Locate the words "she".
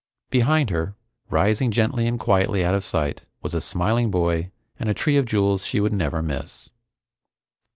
5.63-5.79